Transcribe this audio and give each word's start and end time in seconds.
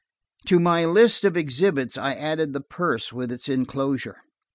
To 0.47 0.59
my 0.59 0.83
list 0.85 1.23
of 1.25 1.37
exhibits 1.37 1.95
I 1.95 2.15
added 2.15 2.53
the 2.53 2.61
purse 2.61 3.13
with 3.13 3.31
its 3.31 3.47
inclosure. 3.47 4.17